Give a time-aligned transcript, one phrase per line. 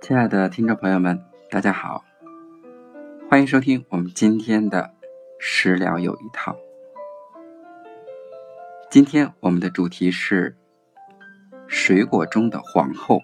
[0.00, 2.02] 亲爱的听众朋友们，大家好，
[3.30, 4.90] 欢迎收听我们今天的
[5.38, 6.56] 食疗有一套。
[8.90, 10.56] 今天我们的主题是
[11.68, 13.20] 水果中的皇后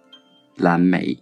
[0.56, 1.18] ——蓝莓。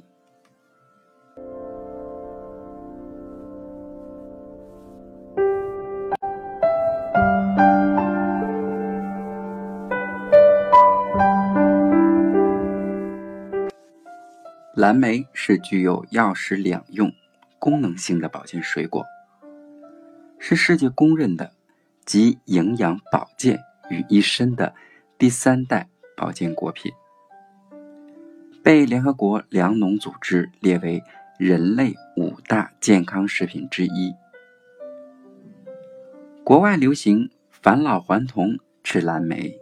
[14.76, 17.12] 蓝莓是具有药食两用
[17.58, 19.04] 功能性的保健水果，
[20.38, 21.50] 是世界公认的
[22.06, 23.58] 集营养保健
[23.90, 24.74] 于一身的
[25.18, 26.90] 第三代保健果品，
[28.62, 31.02] 被联合国粮农组织列为
[31.38, 34.14] 人类五大健康食品之一。
[36.44, 39.58] 国外流行返老还童吃蓝莓，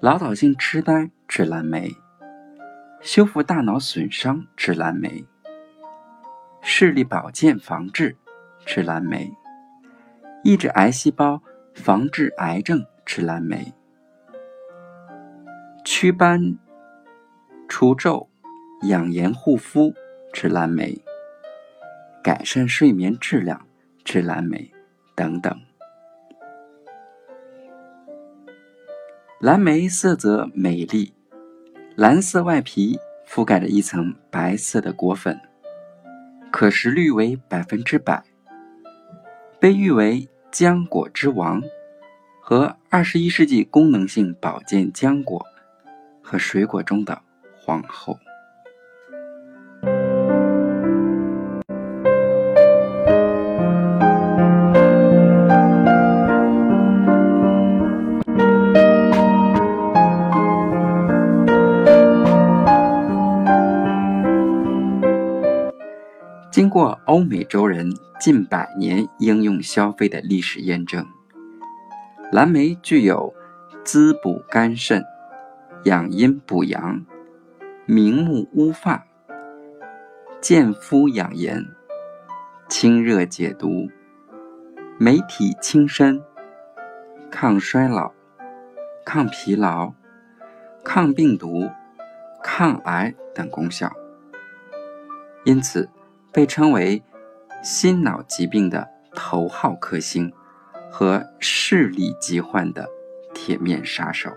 [0.00, 1.90] 老导性痴呆吃蓝莓。
[3.02, 5.24] 修复大脑损伤吃蓝莓，
[6.60, 8.16] 视力保健防治
[8.64, 9.30] 吃蓝莓，
[10.42, 11.40] 抑制癌细胞
[11.74, 13.72] 防治癌症吃蓝莓，
[15.84, 16.58] 祛斑
[17.68, 18.28] 除皱
[18.82, 19.94] 养颜护肤
[20.34, 21.00] 吃蓝莓，
[22.22, 23.66] 改善睡眠质量
[24.04, 24.70] 吃蓝莓
[25.14, 25.58] 等等。
[29.40, 31.14] 蓝莓色泽美丽。
[31.94, 35.40] 蓝色外皮覆盖着一层白色的果粉，
[36.52, 38.22] 可食率为百分之百，
[39.58, 41.62] 被誉为“浆果之王”
[42.48, 45.44] 和二十一世纪功能性保健浆果
[46.22, 47.20] 和水果中的
[47.58, 48.16] 皇后。
[66.52, 71.04] 经过欧美洲人近百年应用消费的历史验证，
[72.32, 73.32] 蓝莓具有
[73.84, 75.04] 滋补肝肾、
[75.84, 77.06] 养阴补阳、
[77.84, 79.06] 明目乌发、
[80.40, 81.64] 健肤养颜、
[82.68, 83.88] 清热解毒、
[84.98, 86.22] 美体轻身、
[87.30, 88.12] 抗衰老、
[89.04, 89.92] 抗疲劳、
[90.84, 91.70] 抗病毒、
[92.42, 93.92] 抗癌等功效，
[95.44, 95.88] 因此。
[96.32, 97.02] 被称为
[97.62, 100.30] 心脑疾病的头号克星
[100.90, 102.88] 和视力疾患的
[103.34, 104.30] 铁面杀手。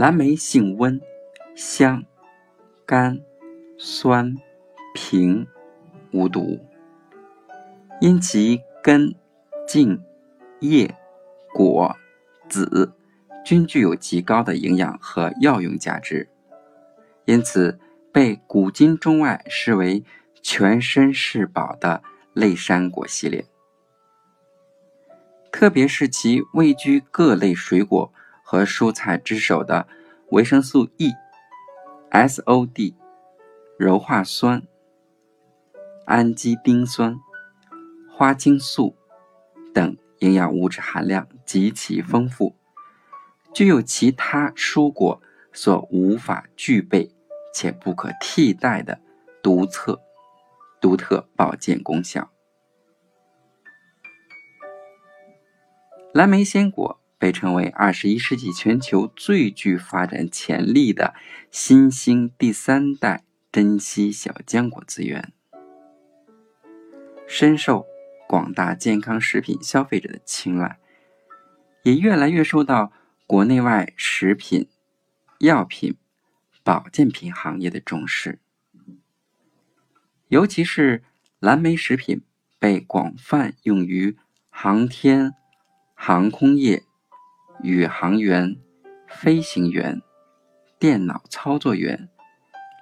[0.00, 0.98] 蓝莓性温、
[1.54, 2.02] 香、
[2.86, 3.20] 甘、
[3.76, 4.34] 酸、
[4.94, 5.46] 平、
[6.10, 6.58] 无毒。
[8.00, 9.14] 因其根、
[9.68, 10.02] 茎、
[10.60, 10.96] 叶、
[11.52, 11.96] 果、
[12.48, 12.92] 籽
[13.44, 16.28] 均具有极高的营养和药用价值，
[17.24, 17.78] 因此
[18.12, 20.04] 被古今中外视为
[20.42, 22.02] 全身是宝的
[22.32, 23.46] 类山果系列。
[25.50, 28.12] 特别是其位居各类水果
[28.44, 29.88] 和蔬菜之首的
[30.30, 31.12] 维生素 E、
[32.10, 32.94] SOD、
[33.78, 34.62] 鞣化酸、
[36.06, 37.18] 氨基丁酸。
[38.12, 38.94] 花青素
[39.72, 42.56] 等营养物质含量极其丰富，
[43.52, 45.20] 具有其他蔬果
[45.52, 47.10] 所无法具备
[47.52, 49.00] 且不可替代的
[49.42, 50.00] 独特
[50.80, 52.30] 独特保健功效。
[56.12, 61.14] 蓝莓鲜果被称为二十一世纪全球最具发展潜力的
[61.50, 65.32] 新兴第三代珍稀小浆果资源，
[67.26, 67.89] 深受。
[68.30, 70.78] 广大健康食品消费者的青睐，
[71.82, 72.92] 也越来越受到
[73.26, 74.68] 国内外食品、
[75.40, 75.96] 药品、
[76.62, 78.38] 保健品行业的重视。
[80.28, 81.02] 尤其是
[81.40, 82.22] 蓝莓食品
[82.60, 84.16] 被广泛用于
[84.48, 85.34] 航天、
[85.94, 86.84] 航空业、
[87.64, 88.56] 宇航员、
[89.08, 90.00] 飞行员、
[90.78, 92.08] 电脑操作员、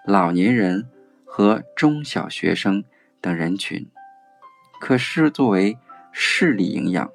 [0.05, 0.91] 老年人
[1.25, 2.85] 和中小学生
[3.23, 3.91] 等人群。
[4.81, 5.77] 可视作为
[6.13, 7.11] 视力营养、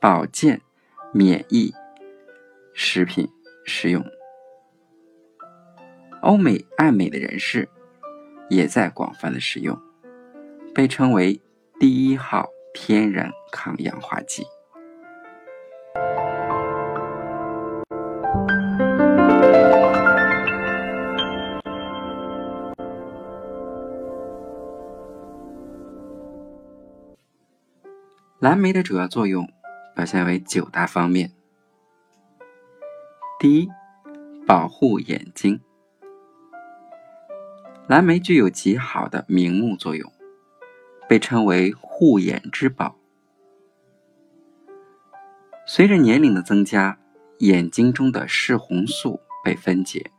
[0.00, 0.60] 保健、
[1.12, 1.72] 免疫、
[2.72, 3.28] 食品
[3.64, 4.04] 食用。
[6.22, 7.68] 欧美爱美的人士
[8.48, 9.78] 也在广泛的使用，
[10.74, 11.40] 被称为
[11.78, 14.44] 第一号天然抗氧化剂。
[28.44, 29.48] 蓝莓的主要作用
[29.96, 31.32] 表现为九大方面。
[33.40, 33.70] 第一，
[34.46, 35.62] 保护眼睛。
[37.86, 40.12] 蓝莓具有极好的明目作用，
[41.08, 42.96] 被称为护眼之宝。
[45.66, 46.98] 随着年龄的增加，
[47.38, 50.10] 眼睛中的视红素被分解，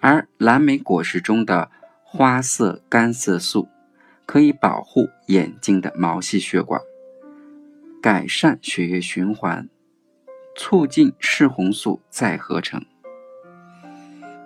[0.00, 1.70] 而蓝莓果实中的
[2.02, 3.68] 花色干色素
[4.26, 6.82] 可以保护眼睛的毛细血管，
[8.06, 9.68] 改善血液循环，
[10.54, 12.80] 促进视红素再合成，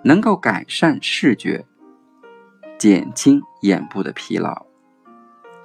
[0.03, 1.63] 能够改善视觉。
[2.79, 4.65] 减轻眼部的疲劳，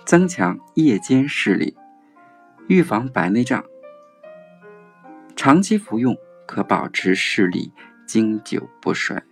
[0.04, 1.74] 增强夜间视力，
[2.68, 3.64] 预防白内障。
[5.34, 6.14] 长期服用
[6.46, 7.72] 可保持视力
[8.06, 9.22] 经久不衰。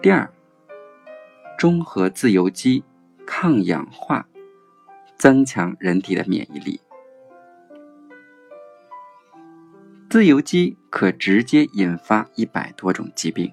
[0.00, 0.32] 第二，
[1.58, 2.84] 中和自由基，
[3.26, 4.24] 抗氧化，
[5.16, 6.80] 增强人体的免疫力。
[10.08, 13.52] 自由基可直接引发一百多种疾病。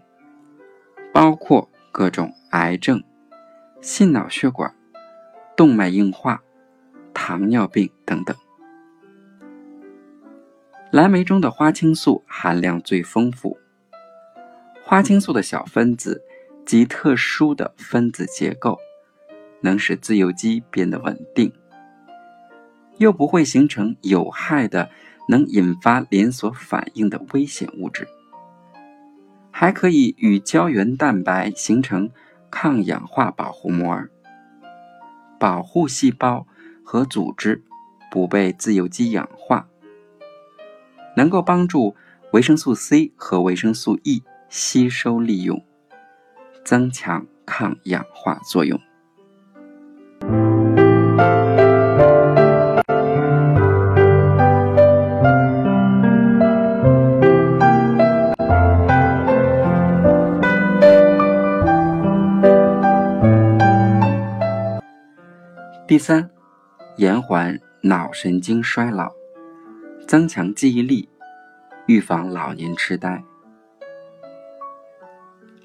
[1.14, 3.04] 包括各种癌症、
[3.82, 4.76] 心脑血管、
[5.56, 6.42] 动脉硬化、
[7.14, 8.36] 糖尿病等等。
[10.92, 13.60] 蓝莓中的花青素含量最丰富，
[14.84, 16.24] 花青素的小分子
[16.66, 18.80] 及特殊的分子结构，
[19.64, 21.52] 能使自由基变得稳定，
[22.98, 24.90] 又不会形成有害的、
[25.30, 28.06] 能引发连锁反应的危险物质。
[29.50, 32.10] 还可以与胶原蛋白形成
[32.52, 34.06] 抗氧化保护膜，
[35.40, 36.46] 保护细胞
[36.84, 37.64] 和组织
[38.12, 39.68] 不被自由基氧化，
[41.16, 41.96] 能够帮助
[42.34, 45.64] 维生素 C 和维生素 E 吸收利用，
[46.66, 48.78] 增强抗氧化作用。
[65.86, 66.30] 第三，
[66.96, 69.12] 延缓脑神经衰老，
[70.08, 71.10] 增强记忆力，
[71.88, 73.22] 预防老年痴呆。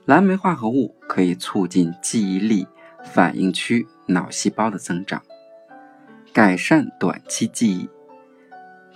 [0.04, 2.66] 蓝莓化合物可以促进记忆力
[3.04, 5.22] 反应区脑细胞的增长，
[6.32, 7.88] 改善短期记忆，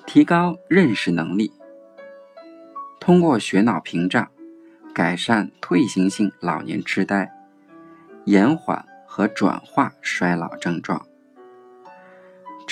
[0.05, 1.53] 提高认识能力。
[2.99, 4.29] 通过血脑屏障，
[4.93, 7.31] 改善退行性老年痴呆，
[8.25, 11.07] 延缓和转化衰老症状。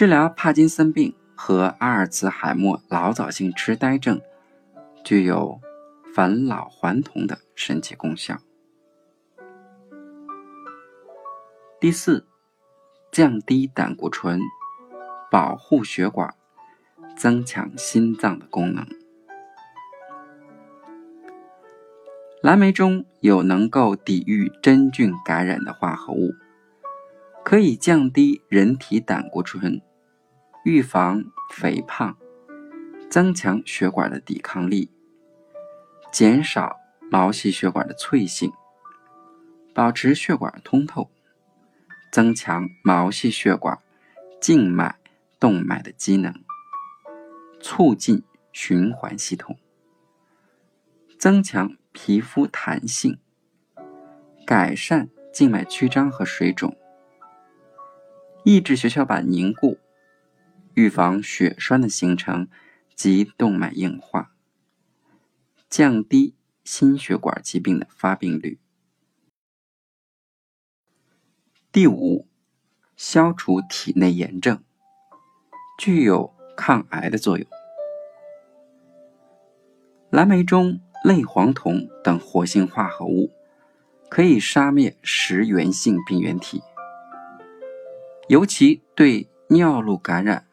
[0.00, 4.19] 治疗帕金森病和阿尔茨海默老早性痴呆症，
[5.05, 5.61] 具有
[6.14, 8.38] 返老还童的神奇功效。
[11.79, 12.26] 第四，
[13.12, 14.41] 降低胆固醇，
[15.31, 16.35] 保护血管，
[17.14, 18.87] 增强心脏的功能。
[22.42, 26.30] 蓝莓中有能够抵御真菌感染的化合物，
[27.45, 29.83] 可以降低人体胆固醇。
[30.62, 32.17] 预防肥胖，
[33.09, 34.90] 增强血管的抵抗力，
[36.12, 36.79] 减少
[37.11, 38.52] 毛细血管的脆性，
[39.75, 41.11] 保持血管通透，
[42.12, 43.79] 增强毛细血管、
[44.38, 44.97] 静脉、
[45.38, 46.35] 动脉的机能，
[47.59, 49.57] 促进循环系统，
[51.19, 53.19] 增强皮肤弹性，
[54.47, 56.76] 改善静脉曲张和水肿，
[58.45, 59.79] 抑制血小板凝固。
[60.75, 62.49] 预防血栓的形成
[62.95, 64.33] 及动脉硬化，
[65.69, 66.35] 降低
[66.65, 68.59] 心血管疾病的发病率。
[71.73, 72.27] 第五，
[72.97, 74.62] 消除体内炎症，
[75.79, 77.47] 具有抗癌的作用。
[80.11, 83.31] 蓝莓中类黄酮等活性化合物
[84.09, 86.61] 可以杀灭食源性病原体，
[88.29, 90.50] 尤其对尿路感染。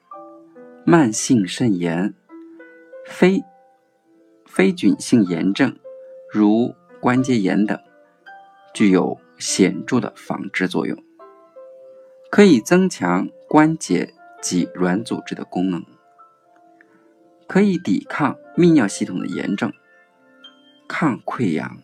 [0.90, 2.14] 慢性肾炎、
[3.06, 3.44] 非
[4.46, 5.78] 非菌性炎症，
[6.32, 7.78] 如关节炎等，
[8.74, 10.98] 具有显著的防治作用，
[12.32, 15.84] 可以增强关节及软组织的功能，
[17.48, 19.74] 可以抵抗泌尿系统的炎症，
[20.88, 21.80] 抗溃疡。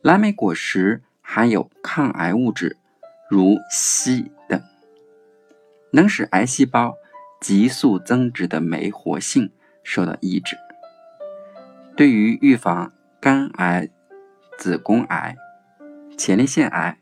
[0.00, 2.76] 蓝莓果实含有抗癌物质，
[3.30, 4.28] 如硒，
[5.94, 6.96] 能使癌细胞
[7.38, 9.52] 急速增殖的酶活性
[9.84, 10.56] 受到抑制，
[11.94, 13.90] 对于预防肝癌、
[14.56, 15.36] 子宫癌、
[16.16, 16.98] 前列腺癌、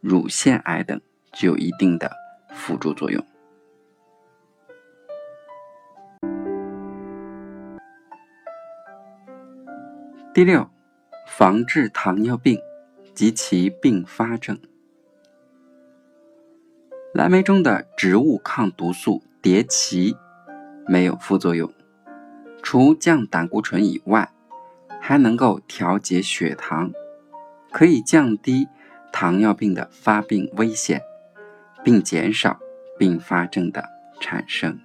[0.00, 1.00] 乳腺癌等
[1.32, 2.10] 具有一定的
[2.52, 3.24] 辅助作用。
[10.34, 10.68] 第六，
[11.26, 12.60] 防治糖尿病
[13.14, 14.60] 及其并发症。
[17.12, 20.16] 蓝莓中的植物抗毒素蝶奇
[20.86, 21.68] 没有副作用，
[22.62, 24.30] 除降胆固醇以外，
[25.00, 26.92] 还能够调节血糖，
[27.72, 28.68] 可以降低
[29.12, 31.02] 糖尿病的发病危险，
[31.82, 32.60] 并减少
[32.96, 33.84] 并发症的
[34.20, 34.78] 产生。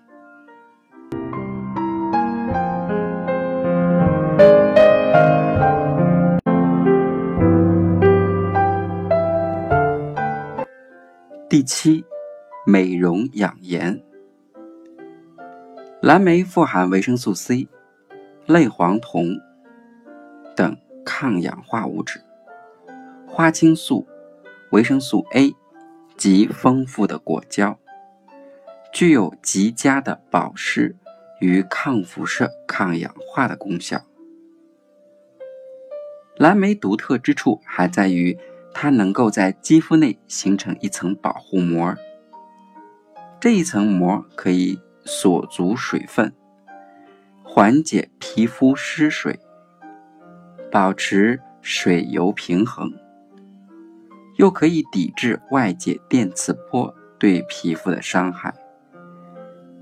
[11.47, 12.03] 第七，
[12.67, 14.01] 美容养颜。
[16.01, 17.67] 蓝莓富含维生素 C、
[18.47, 19.39] 类黄酮
[20.55, 22.19] 等抗氧化物质，
[23.27, 24.07] 花青素、
[24.71, 25.53] 维生素 A
[26.17, 27.77] 及丰富的果胶，
[28.91, 30.95] 具有极佳的保湿
[31.39, 34.01] 与抗辐射、抗氧化的功效。
[36.37, 38.35] 蓝莓独特之处还在于。
[38.77, 41.95] 它能够在肌肤内形成一层保护膜，
[43.39, 46.33] 这一层膜可以锁足水分，
[47.43, 49.39] 缓解皮肤失水，
[50.71, 52.91] 保持水油平衡，
[54.37, 58.53] 又可以抵制外界电磁波对皮肤的伤害，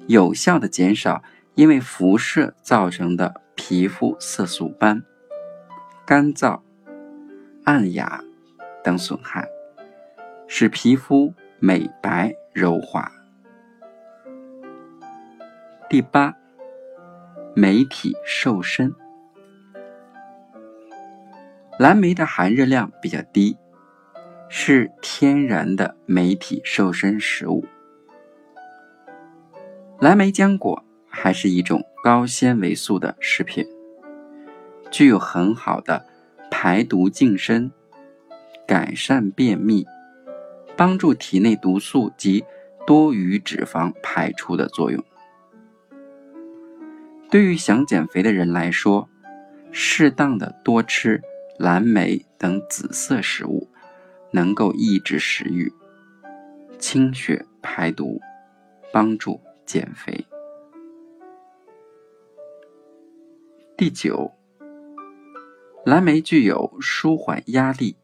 [0.07, 1.23] 有效的减少
[1.55, 5.03] 因为辐射造成的皮肤色素斑、
[6.05, 6.59] 干燥、
[7.63, 8.23] 暗哑。
[8.83, 9.47] 等损害，
[10.45, 13.09] 使皮肤美白柔滑。
[15.93, 16.35] 第八，
[17.55, 18.95] 美体瘦身。
[21.77, 23.55] 蓝莓的含热量比较低，
[24.49, 27.63] 是天然的美体瘦身食物。
[29.99, 33.63] 蓝莓浆果还是一种高纤维素的食品，
[34.89, 36.07] 具有很好的
[36.49, 37.71] 排毒净身。
[38.65, 39.85] 改善便秘，
[40.75, 42.43] 帮助体内毒素及
[42.87, 45.05] 多余脂肪排出的作用。
[47.33, 49.09] 对于想减肥的人来说，
[49.71, 51.19] 适当的多吃
[51.57, 53.67] 蓝莓等紫色食物，
[54.29, 55.73] 能够抑制食欲、
[56.77, 58.21] 清血排毒，
[58.91, 60.27] 帮助减肥。
[63.75, 64.31] 第九，
[65.83, 67.97] 蓝莓具有舒缓压力。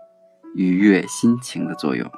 [0.55, 2.11] 愉悦心情的作用。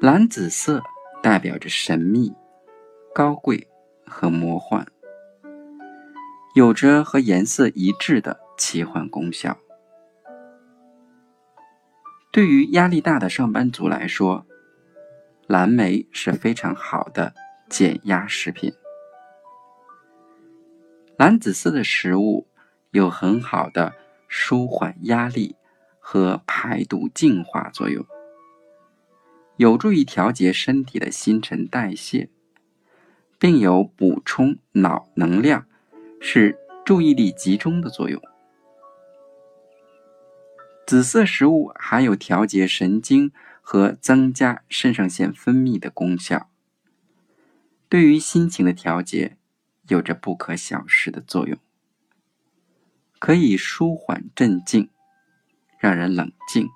[0.00, 0.82] 蓝紫色
[1.22, 2.32] 代表着神秘、
[3.18, 3.66] 高贵
[4.06, 4.86] 和魔幻，
[6.54, 9.58] 有着和颜色一致的奇幻功效。
[12.30, 14.46] 对于压力大的上班族来说，
[15.48, 17.34] 蓝莓是非常好的
[17.68, 18.72] 减压食品。
[21.16, 22.46] 蓝紫色的食物
[22.92, 23.94] 有很好的。
[24.28, 25.56] 舒缓压力
[25.98, 28.06] 和排毒净化作用，
[29.56, 32.28] 有助于调节身体的新陈代谢，
[33.38, 35.66] 并有补充脑能量、
[36.20, 38.20] 使注意力集中的作用。
[40.86, 43.30] 紫色食物含有调节神经
[43.60, 46.48] 和增加肾上腺分泌的功效，
[47.88, 49.36] 对于心情的调节
[49.88, 51.58] 有着不可小视的作用。
[53.18, 54.88] 可以舒缓镇静，
[55.78, 56.68] 让人冷静，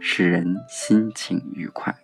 [0.00, 2.03] 使人心情愉快。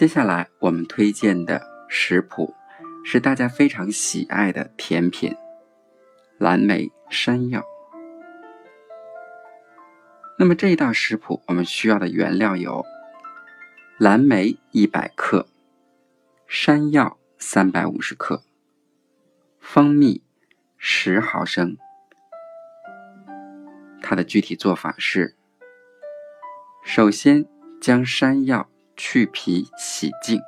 [0.00, 2.54] 接下来我们推荐的食谱
[3.04, 5.36] 是大家非常喜爱的甜品。
[6.38, 7.62] 蓝莓山药。
[10.38, 12.82] 那么这一道食谱，我们需要的原料有：
[13.98, 15.46] 蓝莓一百克，
[16.46, 18.42] 山药三百五十克，
[19.60, 20.22] 蜂蜜
[20.78, 21.76] 十毫升。
[24.00, 25.36] 它的具体做法是：
[26.86, 27.44] 首先
[27.78, 28.66] 将山药
[29.02, 30.38] 去皮洗净，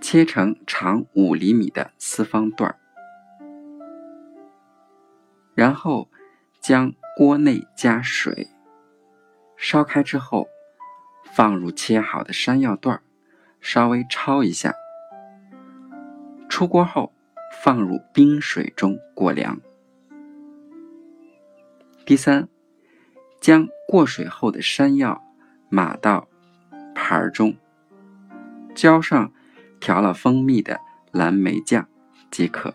[0.00, 2.74] 切成长五厘米的四方段儿，
[5.54, 6.10] 然后
[6.60, 8.48] 将锅内加水，
[9.56, 10.48] 烧开之后，
[11.32, 13.02] 放入切好的山药段儿，
[13.60, 14.74] 稍微焯一下，
[16.48, 17.12] 出锅后
[17.62, 19.60] 放入冰水中过凉。
[22.04, 22.48] 第三，
[23.40, 25.22] 将过水后的山药
[25.68, 26.26] 码到
[27.00, 27.56] 盘中，
[28.74, 29.32] 浇上
[29.80, 30.78] 调了蜂蜜的
[31.10, 31.88] 蓝莓酱
[32.30, 32.74] 即可。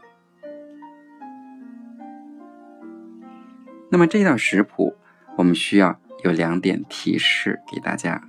[3.92, 4.96] 那么这道食谱，
[5.38, 8.28] 我们需要有两点提示给大家。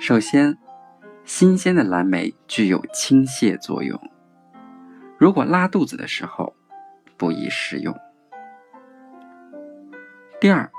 [0.00, 0.58] 首先，
[1.24, 3.98] 新鲜的蓝莓具有清泻作用，
[5.16, 6.56] 如果拉肚子的时候，
[7.16, 7.94] 不宜食用。
[10.40, 10.70] 第二，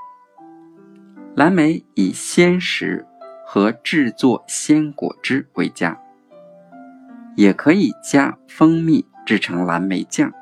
[1.36, 3.04] 蓝莓以鲜食
[3.44, 6.00] 和制作鲜果汁为佳，
[7.36, 10.32] 也可以加蜂蜜制成蓝莓酱。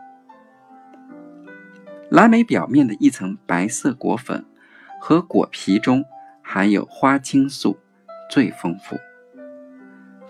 [2.08, 4.46] 蓝莓表面的一层白色果粉
[5.00, 6.04] 和果皮中
[6.40, 7.76] 含有花青素
[8.30, 8.96] 最丰富。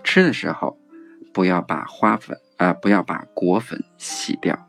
[0.03, 0.79] 吃的时候
[1.31, 4.64] 不要把花粉啊，不要把果粉洗掉。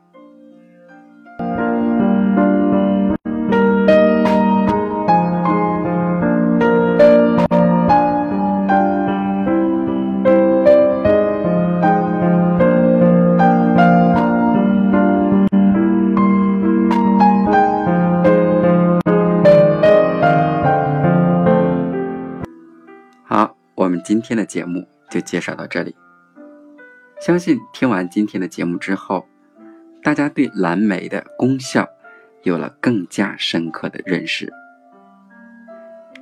[24.16, 25.94] 今天的节目就介绍到这里。
[27.20, 29.26] 相信听完今天的节目之后，
[30.02, 31.86] 大家对蓝莓的功效
[32.42, 34.50] 有了更加深刻的认识。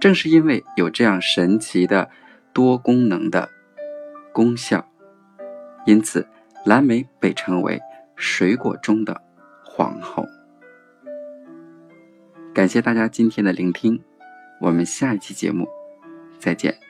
[0.00, 2.10] 正是因为有这样神奇的
[2.52, 3.48] 多功能的
[4.32, 4.84] 功效，
[5.86, 6.26] 因此
[6.64, 7.80] 蓝莓被称为
[8.16, 9.22] 水果中的
[9.64, 10.26] 皇后。
[12.52, 14.02] 感谢大家今天的聆听，
[14.60, 15.68] 我们下一期节目
[16.40, 16.83] 再见。